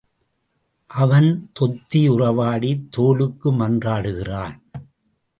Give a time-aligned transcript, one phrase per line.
[0.87, 1.49] அவன்
[1.53, 4.55] தொத்தி உறவாடித் தோலுக்கு மன்றாடுகிறான்.